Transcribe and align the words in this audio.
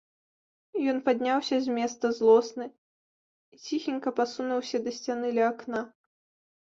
Ён 0.93 0.97
падняўся 1.09 1.59
з 1.65 1.75
месца 1.77 2.05
злосны 2.19 2.65
і 2.71 3.55
ціхенька 3.67 4.09
пасунуўся 4.21 4.77
да 4.87 4.91
сцяны 5.01 5.27
ля 5.37 5.45
акна. 5.51 5.81